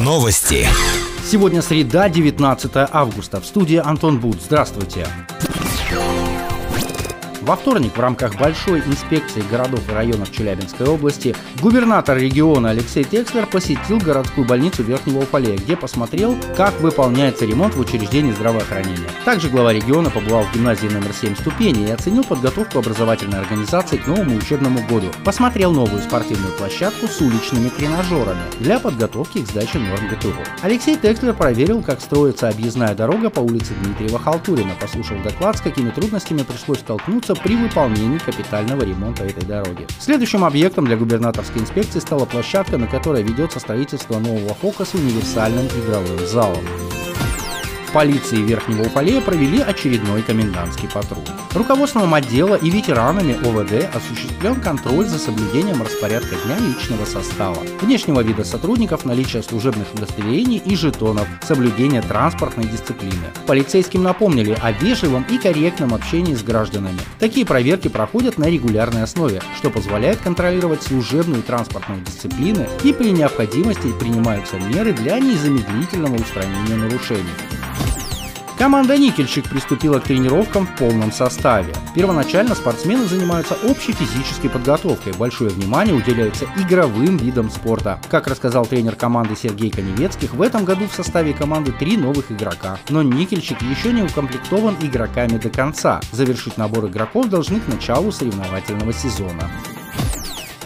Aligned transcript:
Новости. 0.00 0.66
Сегодня 1.24 1.62
среда, 1.62 2.08
19 2.08 2.72
августа. 2.90 3.40
В 3.40 3.46
студии 3.46 3.76
Антон 3.76 4.18
Буд. 4.18 4.42
Здравствуйте. 4.42 5.06
Во 7.42 7.56
вторник 7.56 7.96
в 7.96 8.00
рамках 8.00 8.38
большой 8.38 8.78
инспекции 8.82 9.42
городов 9.50 9.80
и 9.88 9.92
районов 9.92 10.30
Челябинской 10.30 10.86
области 10.86 11.34
губернатор 11.60 12.16
региона 12.16 12.70
Алексей 12.70 13.02
Текслер 13.02 13.46
посетил 13.46 13.98
городскую 13.98 14.46
больницу 14.46 14.84
Верхнего 14.84 15.18
Уфалея, 15.18 15.56
где 15.58 15.76
посмотрел, 15.76 16.36
как 16.56 16.80
выполняется 16.80 17.44
ремонт 17.44 17.74
в 17.74 17.80
учреждении 17.80 18.30
здравоохранения. 18.30 19.08
Также 19.24 19.48
глава 19.48 19.72
региона 19.72 20.08
побывал 20.08 20.44
в 20.44 20.54
гимназии 20.54 20.86
номер 20.86 21.12
7 21.12 21.34
ступени 21.34 21.88
и 21.88 21.90
оценил 21.90 22.22
подготовку 22.22 22.78
образовательной 22.78 23.40
организации 23.40 23.96
к 23.96 24.06
новому 24.06 24.36
учебному 24.36 24.78
году. 24.86 25.08
Посмотрел 25.24 25.72
новую 25.72 26.00
спортивную 26.00 26.52
площадку 26.52 27.08
с 27.08 27.20
уличными 27.20 27.70
тренажерами 27.70 28.42
для 28.60 28.78
подготовки 28.78 29.42
к 29.42 29.48
сдаче 29.48 29.80
норм 29.80 30.08
ГТО. 30.08 30.32
Алексей 30.62 30.96
Текслер 30.96 31.34
проверил, 31.34 31.82
как 31.82 32.00
строится 32.02 32.48
объездная 32.48 32.94
дорога 32.94 33.30
по 33.30 33.40
улице 33.40 33.74
Дмитриева-Халтурина, 33.82 34.78
послушал 34.80 35.16
доклад, 35.24 35.58
с 35.58 35.60
какими 35.60 35.90
трудностями 35.90 36.42
пришлось 36.44 36.78
столкнуться 36.78 37.31
при 37.34 37.56
выполнении 37.56 38.18
капитального 38.18 38.82
ремонта 38.82 39.24
этой 39.24 39.44
дороги. 39.44 39.86
Следующим 39.98 40.44
объектом 40.44 40.86
для 40.86 40.96
губернаторской 40.96 41.62
инспекции 41.62 42.00
стала 42.00 42.24
площадка, 42.24 42.78
на 42.78 42.86
которой 42.86 43.22
ведется 43.22 43.60
строительство 43.60 44.18
нового 44.18 44.54
ФОКа 44.54 44.84
с 44.84 44.94
универсальным 44.94 45.66
игровым 45.66 46.26
залом 46.26 46.64
полиции 47.92 48.36
Верхнего 48.36 48.82
Уфалея 48.82 49.20
провели 49.20 49.60
очередной 49.60 50.22
комендантский 50.22 50.88
патруль. 50.88 51.22
Руководством 51.54 52.12
отдела 52.14 52.54
и 52.54 52.70
ветеранами 52.70 53.34
ОВД 53.34 53.94
осуществлен 53.94 54.60
контроль 54.60 55.06
за 55.06 55.18
соблюдением 55.18 55.82
распорядка 55.82 56.36
дня 56.44 56.58
личного 56.58 57.04
состава, 57.04 57.58
внешнего 57.80 58.20
вида 58.20 58.44
сотрудников, 58.44 59.04
наличия 59.04 59.42
служебных 59.42 59.92
удостоверений 59.94 60.62
и 60.64 60.74
жетонов, 60.74 61.28
соблюдения 61.42 62.02
транспортной 62.02 62.66
дисциплины. 62.66 63.12
Полицейским 63.46 64.02
напомнили 64.02 64.56
о 64.60 64.72
вежливом 64.72 65.24
и 65.30 65.38
корректном 65.38 65.94
общении 65.94 66.34
с 66.34 66.42
гражданами. 66.42 66.98
Такие 67.18 67.44
проверки 67.44 67.88
проходят 67.88 68.38
на 68.38 68.46
регулярной 68.46 69.02
основе, 69.02 69.42
что 69.58 69.70
позволяет 69.70 70.18
контролировать 70.20 70.82
служебную 70.82 71.40
и 71.40 71.46
транспортную 71.46 72.00
дисциплины 72.02 72.66
и 72.84 72.92
при 72.92 73.10
необходимости 73.10 73.92
принимаются 73.98 74.58
меры 74.58 74.92
для 74.92 75.18
незамедлительного 75.18 76.16
устранения 76.16 76.76
нарушений. 76.76 77.61
Команда 78.62 78.96
«Никельщик» 78.96 79.48
приступила 79.48 79.98
к 79.98 80.04
тренировкам 80.04 80.68
в 80.68 80.76
полном 80.76 81.10
составе. 81.10 81.74
Первоначально 81.96 82.54
спортсмены 82.54 83.06
занимаются 83.06 83.54
общей 83.64 83.90
физической 83.90 84.48
подготовкой. 84.48 85.14
Большое 85.14 85.50
внимание 85.50 85.92
уделяется 85.92 86.46
игровым 86.56 87.16
видам 87.16 87.50
спорта. 87.50 88.00
Как 88.08 88.28
рассказал 88.28 88.64
тренер 88.64 88.94
команды 88.94 89.34
Сергей 89.34 89.68
Коневецких, 89.68 90.34
в 90.34 90.40
этом 90.40 90.64
году 90.64 90.86
в 90.86 90.94
составе 90.94 91.32
команды 91.32 91.72
три 91.72 91.96
новых 91.96 92.30
игрока. 92.30 92.78
Но 92.88 93.02
«Никельщик» 93.02 93.60
еще 93.62 93.92
не 93.92 94.02
укомплектован 94.02 94.76
игроками 94.80 95.38
до 95.38 95.50
конца. 95.50 96.00
Завершить 96.12 96.56
набор 96.56 96.86
игроков 96.86 97.28
должны 97.28 97.58
к 97.58 97.66
началу 97.66 98.12
соревновательного 98.12 98.92
сезона. 98.92 99.50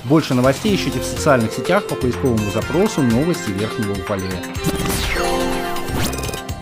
Больше 0.05 0.35
новостей 0.35 0.77
ищите 0.77 1.01
в 1.01 1.05
социальных 1.05 1.51
сетях 1.51 1.87
по 1.87 1.95
поисковому 1.95 2.51
запросу 2.53 3.01
«Новости 3.01 3.53
Верхнего 3.53 3.93
Уфалея». 3.93 4.43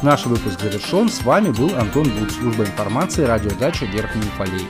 Наш 0.05 0.27
выпуск 0.27 0.61
завершен. 0.61 1.09
С 1.09 1.23
вами 1.23 1.49
был 1.49 1.75
Антон 1.77 2.05
Буд, 2.05 2.31
служба 2.31 2.65
информации, 2.65 3.25
радиодача 3.25 3.87
Верхний 3.87 4.21
Уфалей. 4.27 4.67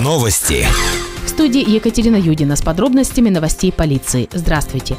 Новости. 0.00 0.64
В 1.24 1.28
студии 1.28 1.68
Екатерина 1.68 2.14
Юдина 2.14 2.54
с 2.54 2.62
подробностями 2.62 3.28
новостей 3.28 3.72
полиции. 3.72 4.28
Здравствуйте. 4.32 4.94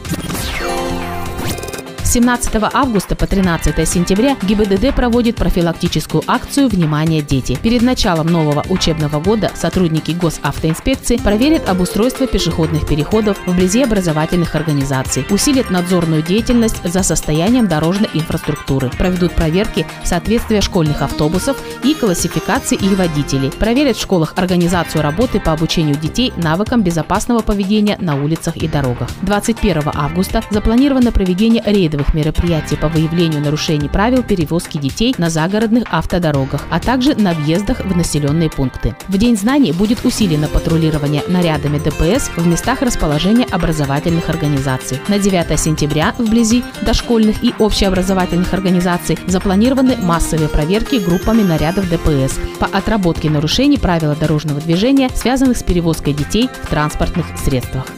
17 2.08 2.56
августа 2.74 3.18
по 3.18 3.28
13 3.28 3.86
сентября 3.86 4.38
ГИБДД 4.42 4.96
проводит 4.96 5.36
профилактическую 5.36 6.24
акцию 6.26 6.70
«Внимание, 6.70 7.22
дети». 7.22 7.60
Перед 7.62 7.82
началом 7.82 8.28
нового 8.28 8.64
учебного 8.70 9.20
года 9.20 9.52
сотрудники 9.56 10.12
госавтоинспекции 10.12 11.18
проверят 11.18 11.68
обустройство 11.68 12.26
пешеходных 12.26 12.88
переходов 12.88 13.38
вблизи 13.46 13.84
образовательных 13.84 14.56
организаций, 14.56 15.26
усилят 15.30 15.70
надзорную 15.70 16.22
деятельность 16.22 16.82
за 16.82 17.04
состоянием 17.04 17.68
дорожной 17.68 18.10
инфраструктуры, 18.14 18.90
проведут 18.90 19.34
проверки 19.34 19.86
соответствия 20.06 20.62
школьных 20.62 21.02
автобусов 21.02 21.58
и 21.84 21.94
классификации 21.94 22.78
их 22.78 22.98
водителей, 22.98 23.52
проверят 23.52 23.98
в 23.98 24.02
школах 24.02 24.32
организацию 24.38 25.02
работы 25.02 25.42
по 25.42 25.52
обучению 25.52 25.98
детей 25.98 26.32
навыкам 26.38 26.84
безопасного 26.84 27.42
поведения 27.42 27.98
на 28.00 28.16
улицах 28.16 28.56
и 28.56 28.70
дорогах. 28.70 29.10
21 29.24 29.92
августа 29.94 30.42
запланировано 30.52 31.12
проведение 31.12 31.62
рейдовых 31.66 31.97
рейдовых 31.98 32.14
мероприятий 32.14 32.76
по 32.76 32.88
выявлению 32.88 33.42
нарушений 33.42 33.90
правил 33.90 34.24
перевозки 34.24 34.78
детей 34.78 35.16
на 35.18 35.30
загородных 35.30 35.84
автодорогах, 35.92 36.62
а 36.70 36.80
также 36.80 37.16
на 37.16 37.34
въездах 37.34 37.84
в 37.84 37.96
населенные 37.96 38.50
пункты. 38.50 38.96
В 39.08 39.18
День 39.18 39.38
знаний 39.38 39.72
будет 39.72 40.06
усилено 40.06 40.48
патрулирование 40.48 41.24
нарядами 41.28 41.80
ДПС 41.80 42.30
в 42.36 42.46
местах 42.48 42.82
расположения 42.82 43.46
образовательных 43.46 44.30
организаций. 44.30 45.00
На 45.08 45.20
9 45.20 45.60
сентября 45.60 46.14
вблизи 46.18 46.64
дошкольных 46.82 47.44
и 47.44 47.54
общеобразовательных 47.60 48.54
организаций 48.54 49.18
запланированы 49.28 49.98
массовые 49.98 50.50
проверки 50.50 50.96
группами 50.96 51.42
нарядов 51.42 51.90
ДПС 51.90 52.38
по 52.60 52.68
отработке 52.68 53.30
нарушений 53.30 53.78
правил 53.78 54.16
дорожного 54.16 54.62
движения, 54.62 55.10
связанных 55.16 55.58
с 55.58 55.64
перевозкой 55.64 56.14
детей 56.14 56.50
в 56.64 56.70
транспортных 56.70 57.26
средствах. 57.44 57.97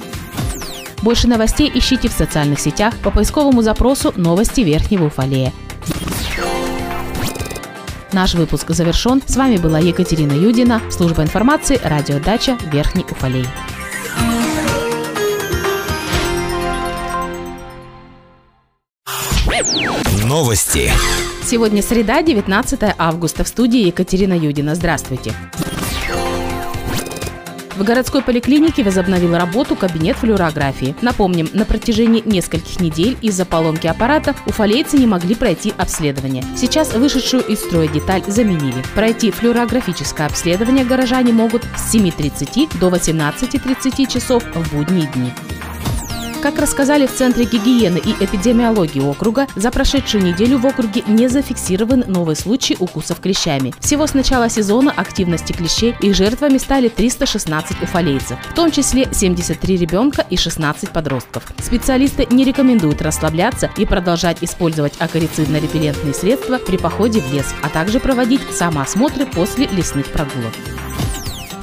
Больше 1.02 1.28
новостей 1.28 1.72
ищите 1.74 2.10
в 2.10 2.14
социальных 2.14 2.60
сетях 2.60 2.96
по 2.98 3.12
поисковому 3.12 3.62
запросу 3.62 4.14
«Новости 4.16 4.62
Верхнего 4.62 5.06
Уфалея». 5.06 5.54
Наш 8.12 8.34
выпуск 8.34 8.72
завершен. 8.72 9.22
С 9.26 9.36
вами 9.36 9.58
была 9.58 9.80
Екатерина 9.80 10.34
Юдина, 10.34 10.82
служба 10.90 11.24
информации, 11.24 11.80
радиодача 11.84 12.58
Верхний 12.72 13.06
Уфалей. 13.10 13.46
Новости. 20.26 20.92
Сегодня 21.44 21.82
среда, 21.82 22.22
19 22.22 22.80
августа. 22.98 23.44
В 23.44 23.48
студии 23.48 23.88
Екатерина 23.88 24.34
Юдина. 24.34 24.76
Здравствуйте. 24.76 25.34
В 27.80 27.84
городской 27.86 28.22
поликлинике 28.22 28.84
возобновил 28.84 29.38
работу 29.38 29.78
кабинет 29.78 30.18
флюорографии. 30.18 30.98
Напомним, 31.02 31.50
на 31.54 31.64
протяжении 31.64 32.22
нескольких 32.26 32.82
недель 32.82 33.18
из-за 33.22 33.46
поломки 33.46 33.88
аппарата 33.88 34.36
уфалейцы 34.46 34.98
не 34.98 35.08
могли 35.08 35.34
пройти 35.34 35.74
обследование. 35.78 36.44
Сейчас 36.58 36.94
вышедшую 36.94 37.42
из 37.46 37.62
строя 37.62 37.88
деталь 37.88 38.22
заменили. 38.28 38.84
Пройти 38.96 39.32
флюорографическое 39.32 40.28
обследование 40.28 40.84
горожане 40.84 41.32
могут 41.32 41.64
с 41.78 41.96
7.30 41.96 42.78
до 42.82 42.90
18.30 42.90 44.12
часов 44.12 44.44
в 44.54 44.76
будние 44.76 45.08
дни. 45.14 45.32
Как 46.42 46.58
рассказали 46.58 47.06
в 47.06 47.14
Центре 47.14 47.44
гигиены 47.44 47.98
и 47.98 48.12
эпидемиологии 48.12 49.02
округа, 49.02 49.48
за 49.58 49.72
прошедшую 49.72 50.24
неделю 50.24 50.58
в 50.58 50.66
округе 50.66 51.04
не 51.06 51.28
зафиксирован 51.28 52.06
новый 52.08 52.38
случай 52.38 52.78
укусов 52.80 53.20
клещами. 53.20 53.74
Всего 53.82 54.08
с 54.08 54.14
начала 54.14 54.48
сезона 54.48 54.92
активности 54.92 55.52
клещей 55.52 55.96
их 56.00 56.16
жертвами 56.16 56.58
стали 56.58 56.88
316 56.88 57.84
уфалейцев, 57.84 58.40
в 58.52 58.54
том 58.54 58.72
числе 58.72 59.10
73 59.12 59.76
ребенка 59.76 60.26
и 60.30 60.38
16 60.38 60.92
подростков. 60.92 61.44
Специалисты 61.62 62.26
не 62.32 62.46
рекомендуют 62.46 63.02
расслабляться 63.02 63.70
и 63.76 63.86
продолжать 63.86 64.38
использовать 64.42 64.94
акарицидно-репеллентные 65.00 66.14
средства 66.14 66.58
при 66.58 66.78
походе 66.78 67.20
в 67.20 67.34
лес, 67.34 67.54
а 67.62 67.70
также 67.70 68.00
проводить 68.00 68.42
самоосмотры 68.54 69.26
после 69.26 69.68
лесных 69.68 70.06
прогулок. 70.08 70.54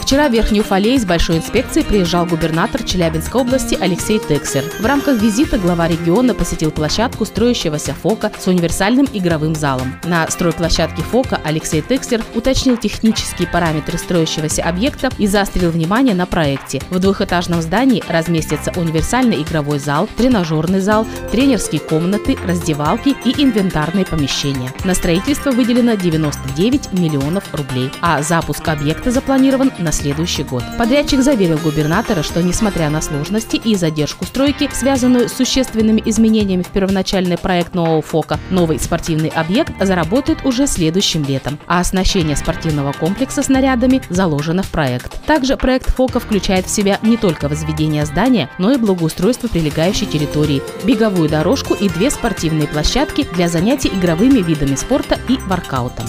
Вчера 0.06 0.28
в 0.28 0.32
Верхний 0.32 0.60
Уфалей 0.60 1.00
с 1.00 1.04
большой 1.04 1.38
инспекцией 1.38 1.84
приезжал 1.84 2.26
губернатор 2.26 2.84
Челябинской 2.84 3.40
области 3.40 3.76
Алексей 3.80 4.20
Тексер. 4.20 4.62
В 4.78 4.86
рамках 4.86 5.20
визита 5.20 5.58
глава 5.58 5.88
региона 5.88 6.32
посетил 6.32 6.70
площадку 6.70 7.24
строящегося 7.24 7.92
ФОКа 7.92 8.30
с 8.38 8.46
универсальным 8.46 9.08
игровым 9.12 9.56
залом. 9.56 9.98
На 10.04 10.30
стройплощадке 10.30 11.02
ФОКа 11.02 11.40
Алексей 11.42 11.82
Тексер 11.82 12.22
уточнил 12.36 12.76
технические 12.76 13.48
параметры 13.48 13.98
строящегося 13.98 14.62
объекта 14.62 15.10
и 15.18 15.26
заострил 15.26 15.72
внимание 15.72 16.14
на 16.14 16.26
проекте. 16.26 16.80
В 16.90 17.00
двухэтажном 17.00 17.60
здании 17.60 18.00
разместится 18.08 18.72
универсальный 18.76 19.42
игровой 19.42 19.80
зал, 19.80 20.08
тренажерный 20.16 20.78
зал, 20.78 21.04
тренерские 21.32 21.80
комнаты, 21.80 22.38
раздевалки 22.46 23.16
и 23.24 23.42
инвентарные 23.42 24.06
помещения. 24.06 24.72
На 24.84 24.94
строительство 24.94 25.50
выделено 25.50 25.96
99 25.96 26.92
миллионов 26.92 27.52
рублей, 27.52 27.90
а 28.00 28.22
запуск 28.22 28.68
объекта 28.68 29.10
запланирован 29.10 29.72
на 29.80 29.95
следующий 29.96 30.44
год. 30.44 30.62
Подрядчик 30.78 31.20
заверил 31.20 31.58
губернатора, 31.58 32.22
что 32.22 32.42
несмотря 32.42 32.90
на 32.90 33.00
сложности 33.00 33.56
и 33.56 33.74
задержку 33.74 34.24
стройки, 34.24 34.68
связанную 34.72 35.28
с 35.28 35.32
существенными 35.32 36.02
изменениями 36.04 36.62
в 36.62 36.68
первоначальный 36.68 37.38
проект 37.38 37.74
нового 37.74 38.02
ФОКа, 38.02 38.38
новый 38.50 38.78
спортивный 38.78 39.28
объект 39.28 39.72
заработает 39.80 40.44
уже 40.44 40.66
следующим 40.66 41.24
летом, 41.24 41.58
а 41.66 41.80
оснащение 41.80 42.36
спортивного 42.36 42.92
комплекса 42.92 43.42
снарядами 43.42 44.02
заложено 44.10 44.62
в 44.62 44.70
проект. 44.70 45.24
Также 45.26 45.56
проект 45.56 45.90
ФОКа 45.94 46.20
включает 46.20 46.66
в 46.66 46.70
себя 46.70 46.98
не 47.02 47.16
только 47.16 47.48
возведение 47.48 48.04
здания, 48.04 48.50
но 48.58 48.72
и 48.72 48.76
благоустройство 48.76 49.48
прилегающей 49.48 50.06
территории, 50.06 50.62
беговую 50.84 51.28
дорожку 51.28 51.74
и 51.74 51.88
две 51.88 52.10
спортивные 52.10 52.68
площадки 52.68 53.26
для 53.34 53.48
занятий 53.48 53.88
игровыми 53.88 54.40
видами 54.40 54.74
спорта 54.74 55.18
и 55.28 55.38
воркаутом. 55.46 56.06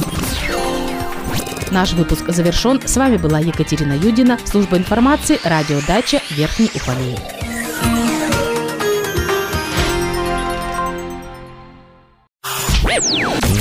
Наш 1.72 1.94
выпуск 1.94 2.30
завершен. 2.30 2.82
С 2.86 2.96
вами 2.98 3.18
была 3.18 3.40
Екатерина 3.40 3.94
Юдина, 3.94 4.40
служба 4.46 4.78
информации, 4.78 5.40
радиодача 5.44 6.22
Верхний 6.32 6.72
Уфалей. 6.74 7.18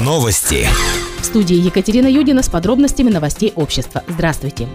Новости. 0.03 0.69
В 1.21 1.25
студии 1.25 1.57
Екатерина 1.57 2.07
Юдина 2.07 2.43
с 2.43 2.49
подробностями 2.49 3.11
новостей 3.11 3.53
общества. 3.57 4.05
Здравствуйте. 4.07 4.69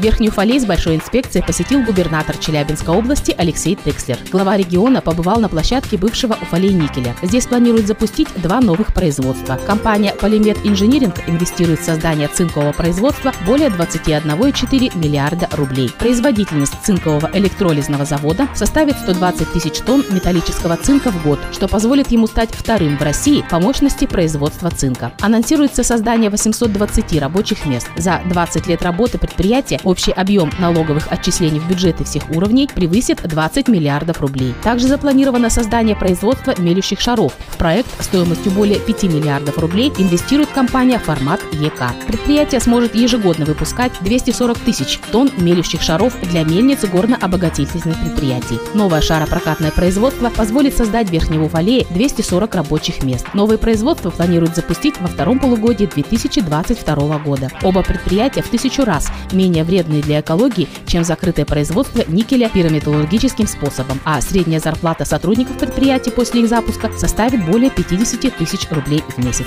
Верхнюю 0.00 0.32
Фалей 0.32 0.58
с 0.58 0.64
большой 0.64 0.96
инспекцией 0.96 1.44
посетил 1.44 1.82
губернатор 1.82 2.36
Челябинской 2.38 2.96
области 2.96 3.34
Алексей 3.36 3.76
Текслер. 3.76 4.18
Глава 4.32 4.56
региона 4.56 5.02
побывал 5.02 5.40
на 5.40 5.50
площадке 5.50 5.98
бывшего 5.98 6.38
Уфалей 6.40 6.72
никеля. 6.72 7.14
Здесь 7.20 7.46
планируют 7.46 7.86
запустить 7.86 8.28
два 8.36 8.60
новых 8.60 8.94
производства. 8.94 9.60
Компания 9.66 10.14
Полимет 10.14 10.56
Инжиниринг 10.64 11.16
инвестирует 11.28 11.80
в 11.80 11.84
создание 11.84 12.28
цинкового 12.28 12.72
производства 12.72 13.34
более 13.46 13.68
21,4 13.68 14.96
миллиарда 14.96 15.48
рублей. 15.52 15.90
Производительность 15.98 16.82
цинкового 16.82 17.30
электролизного 17.34 18.06
завода 18.06 18.48
составит 18.54 18.96
120 18.96 19.52
тысяч 19.52 19.80
тонн 19.80 20.02
металлического 20.10 20.78
цинка 20.78 21.10
в 21.10 21.22
год, 21.22 21.40
что 21.52 21.68
позволит 21.68 22.10
ему 22.10 22.26
стать 22.26 22.54
вторым 22.54 22.96
в 22.96 23.02
России 23.02 23.44
по 23.50 23.60
мощности 23.60 24.06
производства 24.06 24.70
цинка. 24.70 25.12
Анонсируется 25.20 25.82
создание 25.82 26.30
820 26.30 27.20
рабочих 27.20 27.66
мест. 27.66 27.90
За 27.98 28.22
20 28.24 28.66
лет 28.66 28.82
работы 28.82 29.18
предприятия 29.18 29.78
Общий 29.90 30.12
объем 30.12 30.52
налоговых 30.60 31.10
отчислений 31.10 31.58
в 31.58 31.68
бюджеты 31.68 32.04
всех 32.04 32.30
уровней 32.30 32.70
превысит 32.72 33.22
20 33.24 33.66
миллиардов 33.66 34.20
рублей. 34.20 34.54
Также 34.62 34.86
запланировано 34.86 35.50
создание 35.50 35.96
производства 35.96 36.54
мелющих 36.58 37.00
шаров. 37.00 37.32
В 37.48 37.56
проект 37.56 37.88
стоимостью 38.00 38.52
более 38.52 38.78
5 38.78 39.02
миллиардов 39.02 39.58
рублей 39.58 39.92
инвестирует 39.98 40.50
компания 40.50 41.00
«Формат 41.00 41.40
ЕК». 41.54 41.90
Предприятие 42.06 42.60
сможет 42.60 42.94
ежегодно 42.94 43.44
выпускать 43.46 43.90
240 44.02 44.60
тысяч 44.60 45.00
тонн 45.10 45.28
мелющих 45.38 45.82
шаров 45.82 46.14
для 46.30 46.44
мельниц 46.44 46.84
горно-обогатительных 46.84 47.98
предприятий. 47.98 48.60
Новое 48.74 49.00
шаропрокатное 49.00 49.72
производство 49.72 50.30
позволит 50.30 50.76
создать 50.76 51.08
в 51.08 51.12
Верхнем 51.12 51.42
Уфалее 51.42 51.84
240 51.90 52.54
рабочих 52.54 53.02
мест. 53.02 53.26
Новые 53.34 53.58
производства 53.58 54.10
планируют 54.10 54.54
запустить 54.54 55.00
во 55.00 55.08
втором 55.08 55.40
полугодии 55.40 55.86
2022 55.86 57.18
года. 57.18 57.50
Оба 57.64 57.82
предприятия 57.82 58.42
в 58.42 58.48
тысячу 58.48 58.84
раз 58.84 59.10
менее 59.32 59.64
вредны 59.64 59.79
вредные 59.80 60.02
для 60.02 60.20
экологии, 60.20 60.68
чем 60.86 61.04
закрытое 61.04 61.44
производство 61.44 62.02
никеля 62.06 62.48
пирометаллургическим 62.48 63.46
способом, 63.46 64.00
а 64.04 64.20
средняя 64.20 64.60
зарплата 64.60 65.04
сотрудников 65.04 65.58
предприятий 65.58 66.10
после 66.10 66.42
их 66.42 66.48
запуска 66.48 66.90
составит 66.96 67.44
более 67.46 67.70
50 67.70 68.36
тысяч 68.36 68.68
рублей 68.70 69.02
в 69.08 69.24
месяц. 69.24 69.46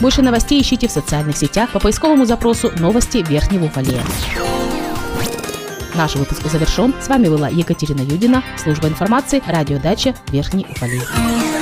Больше 0.00 0.22
новостей 0.22 0.60
ищите 0.60 0.88
в 0.88 0.92
социальных 0.92 1.36
сетях 1.36 1.70
по 1.70 1.80
поисковому 1.80 2.24
запросу 2.26 2.70
«Новости 2.78 3.24
Верхнего 3.26 3.66
Уфалея». 3.66 4.02
Наш 5.94 6.16
выпуск 6.16 6.44
завершен. 6.50 6.92
С 7.00 7.08
вами 7.08 7.28
была 7.28 7.48
Екатерина 7.48 8.00
Юдина, 8.00 8.42
служба 8.56 8.88
информации, 8.88 9.40
радиодача 9.46 10.14
Верхний 10.32 10.66
Уфалей. 10.68 11.53